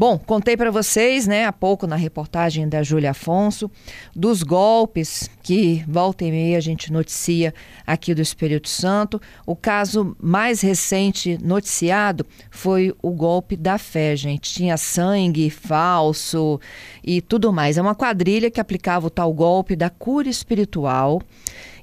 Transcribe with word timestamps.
Bom, 0.00 0.16
contei 0.16 0.56
para 0.56 0.70
vocês, 0.70 1.26
né, 1.26 1.44
há 1.44 1.52
pouco 1.52 1.86
na 1.86 1.94
reportagem 1.94 2.66
da 2.66 2.82
Júlia 2.82 3.10
Afonso, 3.10 3.70
dos 4.16 4.42
golpes 4.42 5.28
que 5.42 5.84
volta 5.86 6.24
e 6.24 6.30
meia 6.30 6.56
a 6.56 6.60
gente 6.60 6.90
noticia 6.90 7.52
aqui 7.86 8.14
do 8.14 8.22
Espírito 8.22 8.66
Santo. 8.66 9.20
O 9.44 9.54
caso 9.54 10.16
mais 10.18 10.62
recente 10.62 11.36
noticiado 11.42 12.24
foi 12.50 12.94
o 13.02 13.10
golpe 13.10 13.58
da 13.58 13.76
fé, 13.76 14.16
gente. 14.16 14.54
Tinha 14.54 14.78
sangue 14.78 15.50
falso 15.50 16.58
e 17.04 17.20
tudo 17.20 17.52
mais. 17.52 17.76
É 17.76 17.82
uma 17.82 17.94
quadrilha 17.94 18.50
que 18.50 18.58
aplicava 18.58 19.08
o 19.08 19.10
tal 19.10 19.30
golpe 19.34 19.76
da 19.76 19.90
cura 19.90 20.30
espiritual. 20.30 21.20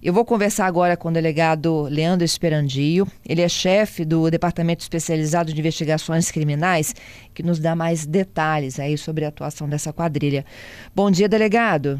Eu 0.01 0.13
vou 0.13 0.23
conversar 0.23 0.67
agora 0.67 0.95
com 0.95 1.09
o 1.09 1.11
delegado 1.11 1.87
Leandro 1.89 2.23
Esperandio. 2.23 3.07
Ele 3.27 3.41
é 3.41 3.49
chefe 3.49 4.05
do 4.05 4.29
Departamento 4.29 4.81
Especializado 4.81 5.51
de 5.51 5.59
Investigações 5.59 6.29
Criminais, 6.29 6.93
que 7.33 7.41
nos 7.41 7.59
dá 7.59 7.75
mais 7.75 8.05
detalhes 8.05 8.79
aí 8.79 8.95
sobre 8.95 9.25
a 9.25 9.29
atuação 9.29 9.67
dessa 9.67 9.91
quadrilha. 9.91 10.45
Bom 10.95 11.09
dia, 11.09 11.27
delegado. 11.27 11.99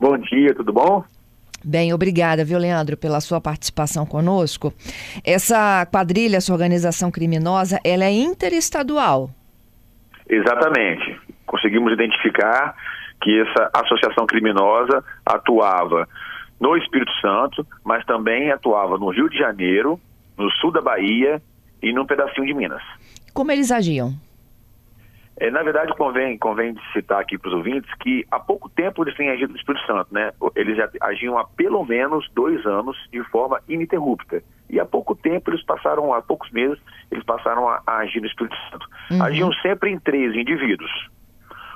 Bom 0.00 0.18
dia, 0.18 0.54
tudo 0.56 0.72
bom? 0.72 1.04
Bem, 1.64 1.92
obrigada, 1.92 2.44
viu, 2.44 2.58
Leandro, 2.58 2.96
pela 2.96 3.20
sua 3.20 3.40
participação 3.40 4.04
conosco. 4.04 4.74
Essa 5.24 5.86
quadrilha, 5.86 6.38
essa 6.38 6.52
organização 6.52 7.12
criminosa, 7.12 7.80
ela 7.84 8.04
é 8.04 8.12
interestadual. 8.12 9.30
Exatamente. 10.28 11.16
Conseguimos 11.46 11.92
identificar 11.92 12.74
que 13.22 13.40
essa 13.40 13.70
associação 13.72 14.26
criminosa 14.26 15.02
atuava 15.24 16.08
no 16.60 16.76
Espírito 16.76 17.12
Santo, 17.20 17.66
mas 17.84 18.04
também 18.04 18.50
atuava 18.50 18.98
no 18.98 19.10
Rio 19.10 19.28
de 19.28 19.38
Janeiro, 19.38 20.00
no 20.36 20.50
sul 20.52 20.72
da 20.72 20.80
Bahia 20.80 21.42
e 21.82 21.92
num 21.92 22.06
pedacinho 22.06 22.46
de 22.46 22.54
Minas. 22.54 22.82
Como 23.32 23.52
eles 23.52 23.70
agiam? 23.70 24.14
É, 25.38 25.50
na 25.50 25.62
verdade, 25.62 25.92
convém, 25.96 26.38
convém 26.38 26.74
citar 26.94 27.20
aqui 27.20 27.36
para 27.36 27.48
os 27.48 27.54
ouvintes 27.54 27.92
que 28.00 28.24
há 28.30 28.40
pouco 28.40 28.70
tempo 28.70 29.04
eles 29.04 29.14
têm 29.16 29.28
agido 29.28 29.52
no 29.52 29.58
Espírito 29.58 29.86
Santo, 29.86 30.08
né? 30.10 30.32
Eles 30.54 30.78
agiam 31.02 31.36
há 31.36 31.44
pelo 31.44 31.84
menos 31.84 32.26
dois 32.34 32.64
anos 32.64 32.96
de 33.12 33.22
forma 33.24 33.60
ininterrupta. 33.68 34.42
E 34.70 34.80
há 34.80 34.86
pouco 34.86 35.14
tempo 35.14 35.50
eles 35.50 35.62
passaram, 35.62 36.14
há 36.14 36.22
poucos 36.22 36.50
meses, 36.50 36.78
eles 37.10 37.22
passaram 37.22 37.68
a, 37.68 37.82
a 37.86 37.98
agir 37.98 38.20
no 38.20 38.26
Espírito 38.26 38.56
Santo. 38.70 38.88
Uhum. 39.10 39.22
Agiam 39.22 39.52
sempre 39.60 39.90
em 39.90 39.98
três 39.98 40.34
indivíduos. 40.34 40.90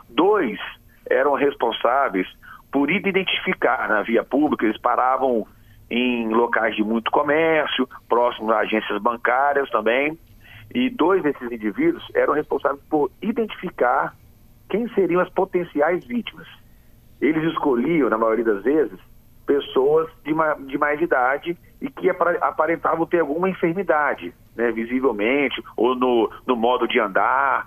Dois 0.09 0.59
eram 1.11 1.35
responsáveis 1.35 2.27
por 2.71 2.91
identificar 2.91 3.89
na 3.89 4.03
via 4.03 4.25
pública, 4.25 4.65
eles 4.65 4.81
paravam 4.81 5.47
em 5.91 6.29
locais 6.29 6.77
de 6.77 6.85
muito 6.85 7.11
comércio, 7.11 7.89
próximos 8.09 8.51
a 8.53 8.61
agências 8.61 9.01
bancárias 9.03 9.69
também, 9.71 10.17
e 10.73 10.89
dois 10.89 11.23
desses 11.23 11.51
indivíduos 11.51 12.07
eram 12.15 12.33
responsáveis 12.35 12.83
por 12.89 13.11
identificar 13.21 14.15
quem 14.69 14.89
seriam 14.91 15.21
as 15.21 15.29
potenciais 15.31 16.05
vítimas. 16.05 16.47
Eles 17.21 17.43
escolhiam, 17.53 18.09
na 18.09 18.17
maioria 18.17 18.45
das 18.45 18.63
vezes, 18.63 18.99
pessoas 19.45 20.09
de, 20.25 20.33
ma 20.33 20.55
de 20.55 20.79
mais 20.79 21.01
idade 21.01 21.59
e 21.81 21.91
que 21.91 22.09
aparentavam 22.09 23.05
ter 23.05 23.19
alguma 23.19 23.51
enfermidade, 23.51 24.33
né, 24.55 24.71
visivelmente, 24.71 25.61
ou 25.77 25.97
no, 25.97 26.31
no 26.47 26.55
modo 26.55 26.87
de 26.87 27.01
andar, 27.01 27.67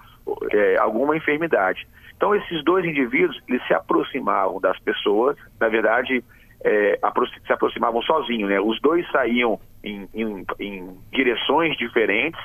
é, 0.52 0.78
alguma 0.78 1.16
enfermidade. 1.16 1.88
Então, 2.16 2.36
esses 2.36 2.64
dois 2.64 2.86
indivíduos, 2.86 3.40
eles 3.48 3.66
se 3.68 3.74
aproximavam 3.74 4.60
das 4.60 4.80
pessoas, 4.80 5.36
na 5.60 5.68
verdade, 5.68 6.24
é, 6.64 7.00
se 7.46 7.52
aproximavam 7.54 8.02
sozinhos, 8.02 8.50
né? 8.50 8.60
Os 8.60 8.80
dois 8.82 9.10
saíam 9.12 9.60
em, 9.84 10.08
em, 10.14 10.46
em, 10.60 10.98
direções 11.12 11.76
diferentes, 11.78 12.40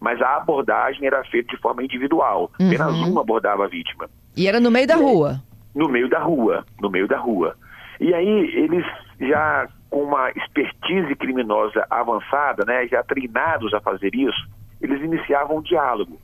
mas 0.00 0.20
a 0.22 0.36
abordagem 0.36 1.06
era 1.06 1.22
feita 1.24 1.54
de 1.54 1.60
forma 1.60 1.82
individual. 1.84 2.50
Uhum. 2.58 2.68
Apenas 2.68 2.94
uma 3.00 3.20
abordava 3.20 3.64
a 3.64 3.68
vítima. 3.68 4.08
E 4.36 4.48
era 4.48 4.58
no 4.58 4.70
meio 4.70 4.86
da 4.86 4.96
rua? 4.96 5.42
No 5.74 5.88
meio 5.88 6.08
da 6.08 6.18
rua, 6.18 6.64
no 6.80 6.88
meio 6.88 7.06
da 7.06 7.18
rua. 7.18 7.54
E 8.00 8.14
aí, 8.14 8.54
eles 8.54 8.86
já 9.20 9.68
com 9.90 10.04
uma 10.04 10.30
expertise 10.30 11.14
criminosa 11.16 11.84
avançada, 11.90 12.64
né, 12.64 12.86
já 12.86 13.02
treinados 13.02 13.74
a 13.74 13.80
fazer 13.80 14.14
isso, 14.14 14.48
eles 14.80 15.02
iniciavam 15.02 15.58
um 15.58 15.62
diálogo. 15.62 16.18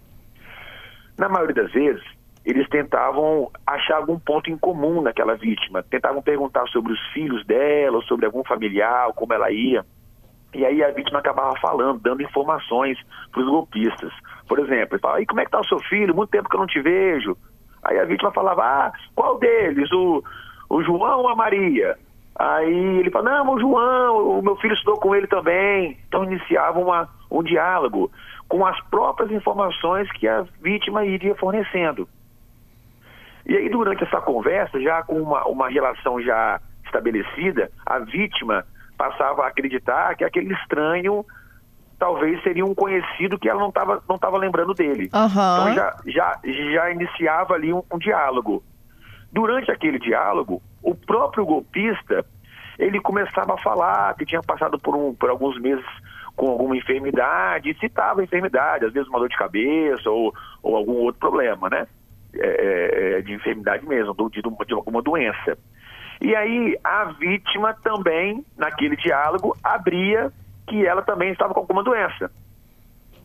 Na 1.18 1.28
maioria 1.28 1.54
das 1.54 1.72
vezes, 1.72 2.02
eles 2.44 2.68
tentavam 2.68 3.50
achar 3.66 3.96
algum 3.96 4.18
ponto 4.18 4.50
em 4.50 4.56
comum 4.56 5.02
naquela 5.02 5.34
vítima, 5.34 5.82
tentavam 5.82 6.22
perguntar 6.22 6.66
sobre 6.68 6.92
os 6.92 7.00
filhos 7.12 7.44
dela, 7.44 7.96
ou 7.96 8.02
sobre 8.02 8.26
algum 8.26 8.44
familiar, 8.44 9.12
como 9.14 9.32
ela 9.32 9.50
ia. 9.50 9.84
E 10.54 10.64
aí 10.64 10.82
a 10.82 10.90
vítima 10.90 11.18
acabava 11.18 11.58
falando, 11.60 12.00
dando 12.00 12.22
informações 12.22 12.98
para 13.32 13.40
os 13.40 13.48
golpistas. 13.48 14.12
Por 14.48 14.58
exemplo, 14.58 14.94
ele 14.94 15.00
falava, 15.00 15.20
e 15.20 15.26
como 15.26 15.40
é 15.40 15.44
que 15.44 15.48
está 15.48 15.60
o 15.60 15.66
seu 15.66 15.80
filho? 15.80 16.14
Muito 16.14 16.30
tempo 16.30 16.48
que 16.48 16.54
eu 16.54 16.60
não 16.60 16.66
te 16.66 16.80
vejo. 16.80 17.36
Aí 17.82 17.98
a 17.98 18.04
vítima 18.04 18.32
falava, 18.32 18.62
ah, 18.62 18.92
qual 19.14 19.38
deles? 19.38 19.90
O, 19.92 20.22
o 20.70 20.82
João 20.82 21.20
ou 21.20 21.28
a 21.28 21.36
Maria? 21.36 21.98
Aí 22.38 22.98
ele 22.98 23.10
fala, 23.10 23.30
não, 23.30 23.54
o 23.54 23.60
João, 23.60 24.38
o 24.38 24.42
meu 24.42 24.56
filho 24.56 24.74
estudou 24.74 25.00
com 25.00 25.14
ele 25.14 25.26
também. 25.26 25.98
Então 26.06 26.24
iniciava 26.24 26.78
uma, 26.78 27.08
um 27.30 27.42
diálogo 27.42 28.10
com 28.48 28.64
as 28.64 28.80
próprias 28.88 29.30
informações 29.30 30.10
que 30.12 30.28
a 30.28 30.44
vítima 30.62 31.04
iria 31.04 31.34
fornecendo. 31.34 32.08
E 33.44 33.56
aí, 33.56 33.68
durante 33.68 34.02
essa 34.04 34.20
conversa, 34.20 34.80
já 34.80 35.02
com 35.02 35.20
uma, 35.20 35.44
uma 35.46 35.68
relação 35.68 36.20
já 36.20 36.60
estabelecida, 36.84 37.70
a 37.84 37.98
vítima 37.98 38.64
passava 38.96 39.44
a 39.44 39.48
acreditar 39.48 40.16
que 40.16 40.24
aquele 40.24 40.52
estranho 40.54 41.24
talvez 41.98 42.42
seria 42.42 42.64
um 42.64 42.74
conhecido 42.74 43.38
que 43.38 43.48
ela 43.48 43.60
não 43.60 43.68
estava 43.68 44.02
não 44.08 44.18
tava 44.18 44.36
lembrando 44.36 44.74
dele. 44.74 45.10
Uhum. 45.14 45.26
Então 45.28 45.74
já, 45.74 45.96
já, 46.06 46.40
já 46.44 46.90
iniciava 46.90 47.54
ali 47.54 47.72
um, 47.72 47.82
um 47.92 47.98
diálogo. 47.98 48.62
Durante 49.32 49.70
aquele 49.70 49.98
diálogo, 49.98 50.62
o 50.82 50.94
próprio 50.94 51.44
golpista 51.44 52.24
ele 52.78 53.00
começava 53.00 53.54
a 53.54 53.58
falar 53.58 54.14
que 54.14 54.26
tinha 54.26 54.42
passado 54.42 54.78
por, 54.78 54.94
um, 54.94 55.14
por 55.14 55.30
alguns 55.30 55.58
meses 55.60 55.84
com 56.36 56.50
alguma 56.50 56.76
enfermidade, 56.76 57.76
citava 57.80 58.20
a 58.20 58.24
enfermidade, 58.24 58.84
às 58.84 58.92
vezes 58.92 59.08
uma 59.08 59.18
dor 59.18 59.28
de 59.28 59.38
cabeça 59.38 60.10
ou, 60.10 60.34
ou 60.62 60.76
algum 60.76 60.98
outro 60.98 61.18
problema, 61.18 61.70
né? 61.70 61.86
É, 62.34 62.46
é, 62.46 63.18
é, 63.18 63.22
de 63.22 63.32
enfermidade 63.32 63.86
mesmo, 63.88 64.14
de, 64.30 64.42
de 64.42 64.74
alguma 64.74 65.00
doença. 65.00 65.56
E 66.20 66.36
aí 66.36 66.78
a 66.84 67.04
vítima 67.04 67.72
também, 67.82 68.44
naquele 68.58 68.94
diálogo, 68.96 69.56
abria 69.64 70.30
que 70.66 70.84
ela 70.84 71.00
também 71.00 71.30
estava 71.30 71.54
com 71.54 71.60
alguma 71.60 71.82
doença, 71.82 72.30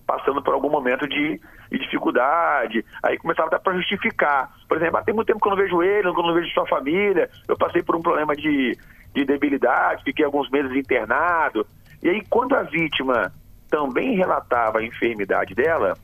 passando 0.07 0.41
por 0.41 0.53
algum 0.53 0.69
momento 0.69 1.07
de, 1.09 1.41
de 1.69 1.79
dificuldade. 1.79 2.85
Aí 3.03 3.17
começava 3.17 3.49
até 3.49 3.59
para 3.59 3.75
justificar. 3.75 4.49
Por 4.67 4.77
exemplo, 4.77 4.97
ah, 4.97 5.03
tem 5.03 5.13
muito 5.13 5.27
tempo 5.27 5.41
que 5.41 5.47
eu 5.47 5.55
não 5.55 5.61
vejo 5.61 5.83
ele, 5.83 6.13
que 6.13 6.19
eu 6.19 6.23
não 6.23 6.33
vejo 6.33 6.53
sua 6.53 6.67
família, 6.67 7.29
eu 7.49 7.57
passei 7.57 7.83
por 7.83 7.95
um 7.95 8.01
problema 8.01 8.33
de, 8.33 8.77
de 9.13 9.25
debilidade, 9.25 10.03
fiquei 10.03 10.23
alguns 10.23 10.49
meses 10.49 10.71
internado. 10.73 11.67
E 12.01 12.09
aí, 12.09 12.23
quando 12.29 12.55
a 12.55 12.63
vítima 12.63 13.31
também 13.69 14.15
relatava 14.15 14.79
a 14.79 14.83
enfermidade 14.83 15.53
dela, 15.55 15.97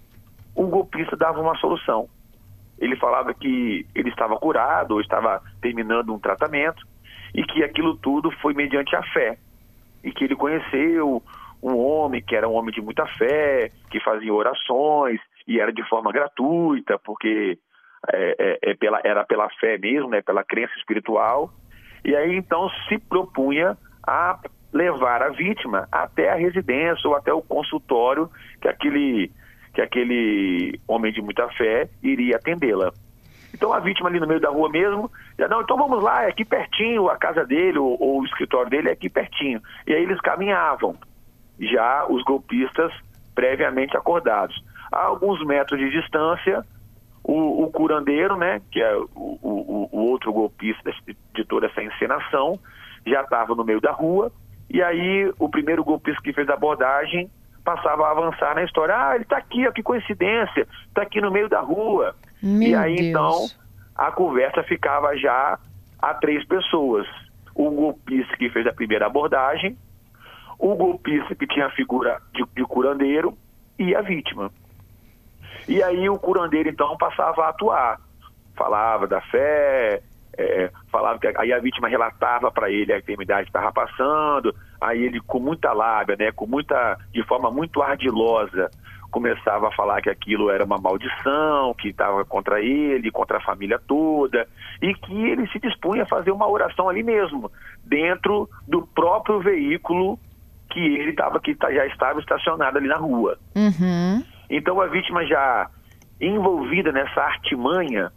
o 0.56 0.68
golpista 0.68 1.16
dava 1.16 1.42
uma 1.42 1.58
solução 1.58 2.10
ele 2.80 2.96
falava 2.96 3.34
que 3.34 3.86
ele 3.96 4.10
estava 4.10 4.38
curado 4.38 4.92
ou 4.92 5.02
estava 5.02 5.42
terminando 5.62 6.14
um 6.14 6.20
tratamento 6.20 6.86
e 7.34 7.44
que 7.44 7.64
aquilo 7.64 7.98
tudo 7.98 8.32
foi 8.40 8.54
mediante 8.54 8.96
a 8.96 9.04
fé 9.12 9.38
e 10.04 10.12
que 10.12 10.24
ele 10.24 10.36
conheceu 10.36 11.22
um 11.62 11.76
homem 11.76 12.22
que 12.22 12.36
era 12.36 12.48
um 12.48 12.54
homem 12.54 12.74
de 12.74 12.82
muita 12.82 13.06
fé, 13.18 13.72
que 13.90 14.00
fazia 14.00 14.34
orações 14.34 15.20
e 15.48 15.60
era 15.60 15.74
de 15.74 15.84
forma 15.90 16.12
gratuita, 16.12 17.00
porque 17.00 17.58
é, 18.14 18.36
é, 18.38 18.72
é 18.72 18.74
pela, 18.76 19.02
era 19.04 19.26
pela 19.26 19.50
fé 19.60 19.78
mesmo, 19.78 20.10
né, 20.10 20.22
pela 20.22 20.44
crença 20.44 20.74
espiritual. 20.78 21.52
E 22.06 22.16
aí 22.16 22.36
então 22.36 22.70
se 22.88 23.00
propunha 23.00 23.76
a 24.06 24.40
levar 24.74 25.22
a 25.24 25.30
vítima 25.30 25.88
até 25.92 26.30
a 26.30 26.36
residência 26.36 27.08
ou 27.08 27.16
até 27.16 27.34
o 27.34 27.42
consultório 27.42 28.30
que 28.62 28.68
aquele 28.68 29.32
que 29.74 29.82
aquele 29.82 30.80
homem 30.88 31.14
de 31.14 31.22
muita 31.22 31.48
fé 31.50 31.88
iria 32.02 32.38
atendê-la. 32.38 32.92
Então 33.54 33.72
a 33.72 33.80
vítima 33.80 34.10
ali 34.10 34.20
no 34.20 34.28
meio 34.28 34.40
da 34.40 34.50
rua 34.50 34.70
mesmo, 34.70 35.12
já 35.38 35.48
não, 35.48 35.62
então 35.62 35.78
vamos 35.78 36.02
lá, 36.02 36.24
é 36.24 36.30
aqui 36.30 36.44
pertinho 36.44 37.10
a 37.10 37.18
casa 37.18 37.46
dele 37.46 37.78
ou, 37.78 37.96
ou 38.02 38.22
o 38.22 38.26
escritório 38.26 38.70
dele 38.70 38.90
é 38.90 38.94
aqui 38.94 39.10
pertinho. 39.10 39.62
E 39.86 39.94
aí 39.94 40.02
eles 40.02 40.20
caminhavam, 40.22 40.96
já 41.60 42.06
os 42.10 42.24
golpistas 42.24 42.92
previamente 43.36 43.96
acordados. 43.96 44.60
A 44.92 45.04
alguns 45.04 45.46
metros 45.46 45.80
de 45.80 45.92
distância, 45.92 46.66
o, 47.24 47.64
o 47.64 47.72
curandeiro, 47.72 48.36
né, 48.36 48.62
que 48.72 48.82
é 48.82 48.96
o, 48.96 49.08
o, 49.16 49.90
o 49.92 50.00
outro 50.10 50.34
golpista 50.34 50.92
de 51.36 51.46
toda 51.46 51.68
essa 51.68 51.84
encenação, 51.84 52.60
já 53.06 53.22
estava 53.22 53.54
no 53.54 53.64
meio 53.64 53.80
da 53.80 53.92
rua, 53.92 54.32
e 54.70 54.82
aí 54.82 55.32
o 55.40 55.50
primeiro 55.50 55.84
golpista 55.84 56.22
que 56.22 56.34
fez 56.34 56.50
a 56.50 56.54
abordagem 56.54 57.30
passava 57.64 58.08
a 58.08 58.12
avançar 58.12 58.56
na 58.56 58.64
história. 58.64 58.96
Ah, 58.96 59.16
ele 59.16 59.24
está 59.24 59.38
aqui, 59.38 59.68
ó, 59.68 59.72
que 59.72 59.84
coincidência, 59.84 60.68
está 60.88 61.02
aqui 61.02 61.20
no 61.20 61.32
meio 61.32 61.50
da 61.50 61.60
rua. 61.60 62.16
Meu 62.42 62.70
e 62.70 62.76
aí 62.76 62.96
Deus. 62.96 63.08
então 63.08 63.48
a 63.96 64.12
conversa 64.12 64.64
ficava 64.64 65.16
já 65.18 65.58
a 66.00 66.14
três 66.14 66.46
pessoas. 66.46 67.08
O 67.56 67.72
golpista 67.72 68.38
que 68.38 68.50
fez 68.50 68.68
a 68.68 68.74
primeira 68.74 69.08
abordagem, 69.08 69.78
o 70.60 70.76
golpista 70.76 71.34
que 71.36 71.48
tinha 71.48 71.66
a 71.66 71.72
figura 71.72 72.22
de, 72.34 72.44
de 72.56 72.64
curandeiro 72.64 73.38
e 73.80 73.96
a 73.96 74.02
vítima. 74.02 74.52
E 75.68 75.82
aí 75.82 76.10
o 76.10 76.20
curandeiro 76.20 76.70
então 76.70 76.96
passava 76.98 77.46
a 77.46 77.50
atuar. 77.50 78.00
Falava 78.56 79.08
da 79.08 79.22
fé, 79.22 80.02
é, 80.38 80.70
falava 80.92 81.20
que 81.20 81.28
aí 81.36 81.52
a 81.52 81.60
vítima 81.60 81.88
relatava 81.88 82.52
para 82.52 82.70
ele 82.70 82.94
a 82.94 83.00
enfermidade 83.00 83.44
que 83.44 83.58
estava 83.58 83.72
passando, 83.72 84.54
aí 84.80 85.04
ele 85.04 85.20
com 85.22 85.40
muita 85.40 85.74
lábia, 85.74 86.16
né, 86.16 86.32
com 86.32 86.46
muita, 86.46 86.98
de 87.12 87.24
forma 87.24 87.50
muito 87.50 87.82
ardilosa, 87.82 88.70
começava 89.10 89.70
a 89.70 89.72
falar 89.72 90.02
que 90.02 90.10
aquilo 90.10 90.52
era 90.52 90.64
uma 90.64 90.78
maldição, 90.78 91.74
que 91.74 91.90
estava 91.90 92.24
contra 92.26 92.62
ele, 92.62 93.10
contra 93.10 93.38
a 93.38 93.42
família 93.42 93.80
toda, 93.80 94.48
e 94.82 94.94
que 94.94 95.26
ele 95.26 95.48
se 95.48 95.60
dispunha 95.60 96.04
a 96.04 96.08
fazer 96.08 96.32
uma 96.32 96.48
oração 96.48 96.88
ali 96.88 97.02
mesmo, 97.02 97.52
dentro 97.84 98.50
do 98.68 98.86
próprio 98.86 99.40
veículo 99.40 100.20
que 100.70 100.80
ele 100.80 101.12
estava, 101.12 101.40
que 101.40 101.56
tá, 101.56 101.72
já 101.72 101.86
estava 101.88 102.20
estacionado 102.20 102.78
ali 102.78 102.88
na 102.88 102.98
rua. 102.98 103.40
Uhum. 103.56 104.24
Então 104.50 104.80
a 104.80 104.88
vítima 104.88 105.26
já 105.26 105.70
envolvida 106.20 106.92
nessa 106.92 107.22
artimanha 107.22 108.12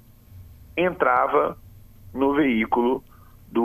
entrava 0.77 1.57
no 2.13 2.35
veículo 2.35 3.03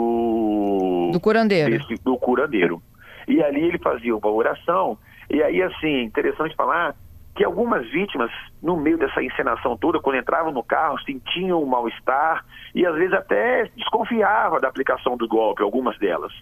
do 0.00 1.10
Do 1.12 1.20
curandeiro. 1.20 1.70
desse- 1.78 2.02
do 2.02 2.16
curandeiro. 2.18 2.82
E 3.28 3.42
ali 3.42 3.62
ele 3.64 3.78
fazia 3.78 4.16
uma 4.16 4.30
oração. 4.30 4.98
E 5.30 5.42
aí, 5.42 5.62
assim, 5.62 6.02
interessante 6.02 6.54
falar 6.54 6.94
que 7.34 7.44
algumas 7.44 7.86
vítimas, 7.90 8.30
no 8.62 8.76
meio 8.76 8.96
dessa 8.96 9.22
encenação 9.22 9.76
toda, 9.76 10.00
quando 10.00 10.16
entravam 10.18 10.52
no 10.52 10.62
carro, 10.62 10.98
sentiam 11.02 11.62
um 11.62 11.66
mal-estar 11.66 12.44
e 12.74 12.86
às 12.86 12.94
vezes 12.94 13.12
até 13.12 13.64
desconfiavam 13.76 14.60
da 14.60 14.68
aplicação 14.68 15.16
do 15.16 15.28
golpe, 15.28 15.62
algumas 15.62 15.98
delas. 15.98 16.32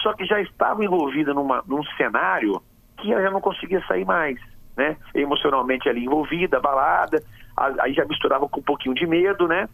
Só 0.00 0.12
que 0.12 0.24
já 0.24 0.40
estavam 0.40 0.84
envolvidas 0.84 1.34
numa, 1.34 1.62
num 1.66 1.82
cenário 1.96 2.62
que 2.98 3.12
ela 3.12 3.22
já 3.22 3.30
não 3.30 3.40
conseguia 3.40 3.82
sair 3.86 4.04
mais, 4.04 4.38
né? 4.76 4.96
Emocionalmente 5.14 5.88
ali 5.88 6.04
envolvida, 6.04 6.58
abalada, 6.58 7.20
aí 7.80 7.92
já 7.92 8.04
misturava 8.04 8.48
com 8.48 8.60
um 8.60 8.62
pouquinho 8.62 8.94
de 8.94 9.06
medo, 9.06 9.48
né? 9.48 9.68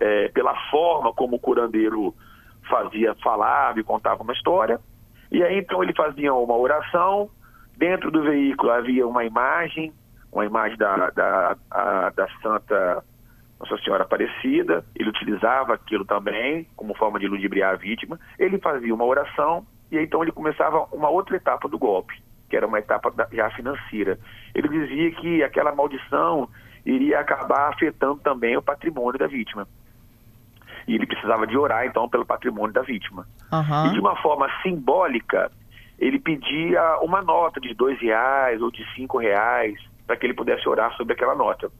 É, 0.00 0.28
pela 0.28 0.54
forma 0.70 1.12
como 1.12 1.36
o 1.36 1.40
curandeiro 1.40 2.14
fazia, 2.68 3.14
falava 3.16 3.78
e 3.80 3.84
contava 3.84 4.22
uma 4.22 4.32
história. 4.32 4.80
E 5.30 5.42
aí 5.42 5.58
então 5.58 5.82
ele 5.82 5.92
fazia 5.94 6.32
uma 6.34 6.56
oração, 6.56 7.28
dentro 7.76 8.10
do 8.10 8.22
veículo 8.22 8.70
havia 8.70 9.06
uma 9.06 9.24
imagem, 9.24 9.92
uma 10.32 10.44
imagem 10.44 10.76
da, 10.78 11.10
da, 11.10 11.56
a- 11.70 12.10
da 12.14 12.28
Santa 12.42 13.02
Nossa 13.60 13.76
Senhora 13.82 14.02
Aparecida, 14.04 14.84
ele 14.96 15.08
utilizava 15.10 15.74
aquilo 15.74 16.04
também 16.04 16.66
como 16.76 16.94
forma 16.96 17.18
de 17.18 17.26
ludibriar 17.28 17.72
a 17.74 17.76
vítima, 17.76 18.18
ele 18.38 18.58
fazia 18.58 18.94
uma 18.94 19.04
oração 19.04 19.66
e 19.90 19.98
aí, 19.98 20.04
então 20.04 20.22
ele 20.22 20.32
começava 20.32 20.86
uma 20.92 21.08
outra 21.08 21.36
etapa 21.36 21.68
do 21.68 21.78
golpe, 21.78 22.14
que 22.48 22.56
era 22.56 22.66
uma 22.66 22.78
etapa 22.78 23.10
da- 23.10 23.28
já 23.32 23.50
financeira. 23.50 24.18
Ele 24.54 24.68
dizia 24.68 25.10
que 25.12 25.42
aquela 25.42 25.74
maldição 25.74 26.48
iria 26.84 27.20
acabar 27.20 27.70
afetando 27.70 28.20
também 28.20 28.56
o 28.56 28.62
patrimônio 28.62 29.18
da 29.18 29.26
vítima. 29.26 29.66
E 30.86 30.94
ele 30.94 31.06
precisava 31.06 31.46
de 31.46 31.56
orar, 31.56 31.86
então, 31.86 32.08
pelo 32.08 32.26
patrimônio 32.26 32.72
da 32.72 32.82
vítima. 32.82 33.26
Aham. 33.50 33.88
E 33.88 33.92
de 33.92 34.00
uma 34.00 34.16
forma 34.16 34.48
simbólica, 34.62 35.50
ele 35.98 36.18
pedia 36.18 36.98
uma 37.00 37.22
nota 37.22 37.60
de 37.60 37.72
dois 37.74 37.98
reais 38.00 38.60
ou 38.60 38.70
de 38.70 38.84
cinco 38.94 39.18
reais 39.18 39.78
para 40.06 40.16
que 40.16 40.26
ele 40.26 40.34
pudesse 40.34 40.68
orar 40.68 40.94
sobre 40.96 41.14
aquela 41.14 41.34
nota. 41.34 41.70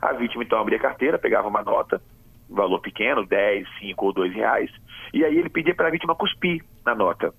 A 0.00 0.12
vítima 0.12 0.44
então 0.44 0.60
abria 0.60 0.78
a 0.78 0.80
carteira, 0.80 1.18
pegava 1.18 1.48
uma 1.48 1.62
nota, 1.62 2.00
um 2.48 2.54
valor 2.54 2.80
pequeno, 2.80 3.26
10, 3.26 3.66
5 3.80 4.04
ou 4.04 4.12
2 4.12 4.32
reais, 4.34 4.70
e 5.12 5.24
aí 5.24 5.36
ele 5.36 5.48
pedia 5.48 5.74
para 5.74 5.88
a 5.88 5.90
vítima 5.90 6.14
cuspir 6.14 6.64
na 6.84 6.94
nota. 6.94 7.34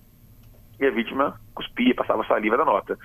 E 0.78 0.86
a 0.86 0.90
vítima 0.90 1.40
cuspia, 1.54 1.94
passava 1.94 2.24
saliva 2.26 2.56
na 2.56 2.64
nota. 2.64 2.96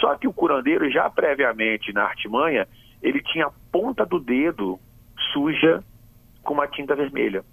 Só 0.00 0.16
que 0.16 0.26
o 0.26 0.32
curandeiro, 0.32 0.90
já 0.90 1.08
previamente 1.08 1.92
na 1.92 2.04
artimanha, 2.04 2.66
ele 3.02 3.22
tinha 3.22 3.46
a 3.46 3.52
ponta 3.70 4.04
do 4.06 4.18
dedo 4.20 4.78
suja 5.32 5.82
com 6.42 6.54
uma 6.54 6.66
tinta 6.66 6.94
vermelha. 6.94 7.44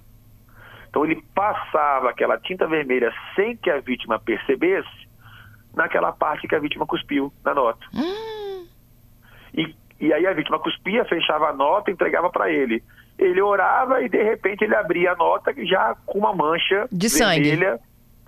Então 0.90 1.04
ele 1.04 1.24
passava 1.34 2.10
aquela 2.10 2.38
tinta 2.38 2.68
vermelha 2.68 3.12
sem 3.36 3.58
que 3.58 3.70
a 3.70 3.80
vítima 3.80 4.20
percebesse 4.20 5.08
naquela 5.74 6.12
parte 6.12 6.48
que 6.48 6.56
a 6.56 6.60
vítima 6.60 6.86
cuspiu 6.86 7.34
na 7.44 7.54
nota. 7.54 7.84
E, 9.54 9.76
e 10.00 10.14
aí 10.14 10.26
a 10.28 10.34
vítima 10.34 10.60
cuspia, 10.60 11.04
fechava 11.06 11.50
a 11.50 11.54
nota 11.54 11.90
e 11.90 11.94
entregava 11.94 12.30
para 12.30 12.52
ele. 12.52 12.84
Ele 13.18 13.42
orava 13.42 14.02
e 14.02 14.10
de 14.10 14.22
repente 14.22 14.64
ele 14.64 14.76
abria 14.76 15.12
a 15.14 15.16
nota 15.16 15.54
já 15.66 15.96
com 16.06 16.20
uma 16.20 16.34
mancha 16.34 16.88
De 16.92 17.10
sangue. 17.10 17.50
vermelha 17.50 17.80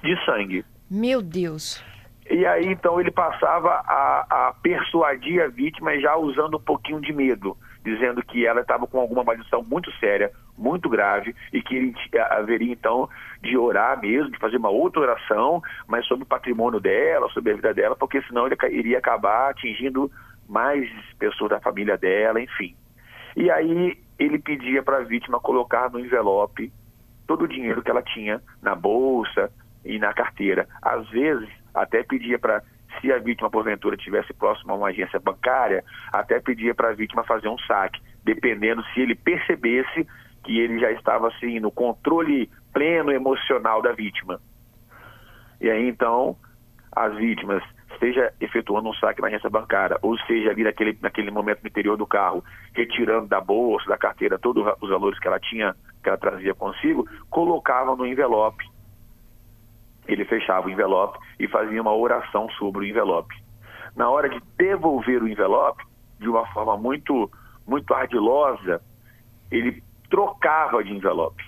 de 0.04 0.26
sangue. 0.26 0.66
Meu 0.90 1.22
Deus. 1.22 1.84
E 2.30 2.46
aí 2.46 2.66
então 2.68 3.00
ele 3.00 3.12
passava 3.12 3.70
a, 3.70 4.26
a 4.30 4.54
persuadir 4.62 5.44
a 5.44 5.48
vítima 5.48 5.98
já 6.00 6.16
usando 6.16 6.58
um 6.58 6.62
pouquinho 6.62 7.00
de 7.00 7.14
medo, 7.14 7.56
dizendo 7.84 8.24
que 8.24 8.46
ela 8.46 8.62
estava 8.62 8.88
com 8.88 9.00
alguma 9.00 9.24
maldição 9.24 9.64
muito 9.64 9.92
séria, 10.00 10.32
muito 10.58 10.90
grave, 10.90 11.36
e 11.54 11.62
que 11.62 11.76
ele 11.76 11.96
haveria 12.32 12.74
então 12.74 13.08
de 13.44 13.56
orar 13.56 14.00
mesmo, 14.02 14.32
de 14.32 14.40
fazer 14.40 14.58
uma 14.58 14.70
outra 14.70 15.02
oração, 15.02 15.62
mas 15.88 16.06
sobre 16.08 16.24
o 16.24 16.28
patrimônio 16.28 16.80
dela, 16.80 17.30
sobre 17.30 17.52
a 17.52 17.56
vida 17.56 17.74
dela, 17.74 17.96
porque 17.96 18.22
senão 18.24 18.48
ele 18.48 18.58
iria 18.72 18.98
acabar 18.98 19.52
atingindo 19.52 20.12
mais 20.50 20.90
pessoas 21.20 21.52
da 21.52 21.60
família 21.60 21.98
dela, 21.98 22.42
enfim. 22.42 22.76
E 23.36 23.52
aí 23.52 24.00
ele 24.18 24.40
pedia 24.40 24.82
para 24.82 24.98
a 24.98 25.04
vítima 25.04 25.40
colocar 25.40 25.92
no 25.92 26.00
envelope 26.00 26.72
todo 27.28 27.44
o 27.44 27.48
dinheiro 27.48 27.84
que 27.84 27.92
ela 27.92 28.02
tinha 28.02 28.42
na 28.62 28.74
bolsa 28.74 29.52
e 29.86 30.00
na 30.00 30.14
carteira. 30.14 30.68
Às 30.82 31.08
vezes, 31.10 31.48
até 31.74 32.04
pedia 32.04 32.40
para, 32.40 32.64
se 33.00 33.12
a 33.12 33.20
vítima 33.20 33.50
porventura 33.50 33.96
estivesse 33.96 34.34
próxima 34.34 34.74
a 34.74 34.76
uma 34.76 34.88
agência 34.90 35.20
bancária, 35.20 35.84
até 36.12 36.40
pedia 36.40 36.74
para 36.74 36.90
a 36.90 36.94
vítima 36.94 37.24
fazer 37.24 37.48
um 37.48 37.58
saque, 37.60 38.02
dependendo 38.24 38.84
se 38.94 39.02
ele 39.02 39.16
percebesse 39.16 40.08
que 40.44 40.60
ele 40.60 40.80
já 40.80 40.92
estava 40.92 41.28
assim 41.28 41.60
no 41.60 41.72
controle 41.72 42.50
pleno 42.74 43.12
emocional 43.12 43.82
da 43.82 43.92
vítima. 43.92 44.40
E 45.62 45.70
aí 45.70 45.88
então, 45.88 46.36
as 46.92 47.16
vítimas, 47.16 47.64
seja 48.00 48.32
efetuando 48.40 48.90
um 48.90 48.94
saque 48.94 49.22
na 49.22 49.28
agência 49.28 49.50
bancária, 49.50 49.98
ou 50.02 50.18
seja 50.20 50.52
ali 50.52 50.64
naquele, 50.64 50.98
naquele 51.02 51.32
momento 51.32 51.62
no 51.62 51.68
interior 51.68 51.98
do 51.98 52.06
carro, 52.06 52.44
retirando 52.74 53.28
da 53.28 53.42
bolsa, 53.42 53.88
da 53.88 53.98
carteira, 53.98 54.38
todos 54.38 54.66
os 54.82 54.90
valores 54.90 55.20
que 55.20 55.28
ela 55.28 55.40
tinha, 55.40 55.76
que 56.04 56.10
ela 56.10 56.18
trazia 56.18 56.54
consigo, 56.54 57.08
colocavam 57.30 57.96
no 57.96 58.06
envelope. 58.06 58.66
Ele 60.08 60.26
fechava 60.26 60.68
o 60.68 60.70
envelope 60.70 61.18
e 61.40 61.48
fazia 61.48 61.82
uma 61.82 61.94
oração 61.94 62.50
sobre 62.52 62.82
o 62.82 62.88
envelope. 62.88 63.36
Na 63.96 64.10
hora 64.10 64.30
de 64.30 64.42
devolver 64.58 65.24
o 65.24 65.28
envelope, 65.28 65.84
de 66.20 66.30
uma 66.30 66.46
forma 66.48 66.78
muito, 66.78 67.30
muito 67.66 67.94
ardilosa, 67.94 68.82
ele 69.52 69.82
trocava 70.10 70.84
de 70.84 70.94
envelope. 70.94 71.44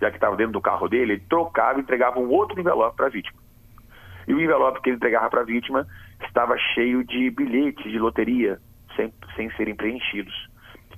Já 0.00 0.10
que 0.10 0.16
estava 0.16 0.36
dentro 0.36 0.52
do 0.52 0.60
carro 0.60 0.88
dele, 0.88 1.14
ele 1.14 1.24
trocava 1.28 1.78
e 1.78 1.82
entregava 1.82 2.18
um 2.18 2.30
outro 2.30 2.58
envelope 2.58 2.96
para 2.96 3.06
a 3.06 3.10
vítima. 3.10 3.38
E 4.26 4.34
o 4.34 4.40
envelope 4.40 4.80
que 4.82 4.90
ele 4.90 4.96
entregava 4.96 5.30
para 5.30 5.40
a 5.40 5.44
vítima 5.44 5.86
estava 6.26 6.56
cheio 6.74 7.04
de 7.04 7.30
bilhetes 7.30 7.90
de 7.90 7.98
loteria, 7.98 8.60
sem, 8.94 9.12
sem 9.34 9.50
serem 9.52 9.74
preenchidos. 9.74 10.34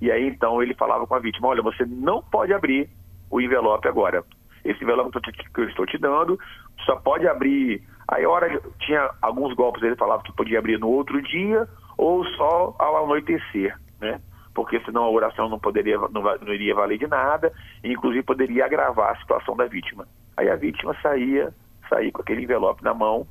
E 0.01 0.11
aí 0.11 0.27
então 0.27 0.63
ele 0.63 0.75
falava 0.75 1.07
com 1.07 1.15
a 1.15 1.19
vítima: 1.19 1.49
Olha, 1.49 1.63
você 1.63 1.85
não 1.87 2.23
pode 2.23 2.53
abrir 2.53 2.91
o 3.31 3.41
envelope 3.41 3.87
agora. 3.87 4.25
Esse 4.65 4.83
envelope 4.83 5.19
que 5.21 5.61
eu 5.61 5.69
estou 5.69 5.87
te 5.87 5.99
dando 5.99 6.39
só 6.85 6.97
pode 6.97 7.27
abrir. 7.27 7.83
Aí, 8.09 8.27
hora 8.27 8.61
tinha 8.81 9.11
alguns 9.23 9.55
golpes, 9.55 9.83
ele 9.83 9.97
falava 9.97 10.23
que 10.23 10.33
podia 10.33 10.59
abrir 10.59 10.79
no 10.79 10.89
outro 10.89 11.21
dia 11.23 11.69
ou 11.97 12.25
só 12.25 12.75
ao 12.79 13.05
anoitecer, 13.05 13.77
né? 14.01 14.21
Porque 14.55 14.81
senão 14.81 15.05
a 15.05 15.11
oração 15.11 15.49
não 15.49 15.59
poderia, 15.59 15.97
não, 15.99 16.23
não 16.23 16.53
iria 16.53 16.75
valer 16.75 16.99
de 16.99 17.07
nada, 17.07 17.53
e 17.85 17.93
inclusive 17.93 18.23
poderia 18.23 18.65
agravar 18.65 19.13
a 19.13 19.17
situação 19.21 19.57
da 19.57 19.67
vítima. 19.67 20.07
Aí 20.37 20.49
a 20.51 20.57
vítima 20.57 20.97
saía, 21.01 21.55
saía 21.89 22.11
com 22.11 22.21
aquele 22.21 22.43
envelope 22.43 22.83
na 22.83 22.93
mão, 22.93 23.27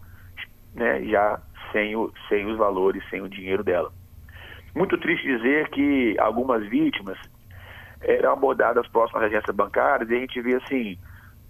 né? 0.74 1.04
Já 1.04 1.42
sem, 1.72 1.96
o, 1.96 2.12
sem 2.28 2.46
os 2.46 2.58
valores, 2.58 3.04
sem 3.10 3.22
o 3.22 3.30
dinheiro 3.30 3.64
dela. 3.64 3.92
Muito 4.76 4.98
triste 4.98 5.26
dizer 5.26 5.70
que 5.70 6.16
algumas 6.20 6.66
vítimas 6.68 7.18
eram 8.02 8.34
abordadas 8.34 8.88
próximas 8.88 9.24
à 9.24 9.26
agência 9.26 9.54
bancária 9.54 10.06
e 10.10 10.16
a 10.16 10.20
gente 10.20 10.42
vê 10.42 10.56
assim, 10.56 10.98